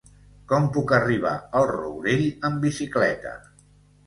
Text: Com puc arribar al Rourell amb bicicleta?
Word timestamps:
Com 0.53 0.63
puc 0.77 0.93
arribar 0.99 1.33
al 1.59 1.67
Rourell 1.73 2.25
amb 2.51 2.59
bicicleta? 2.65 3.37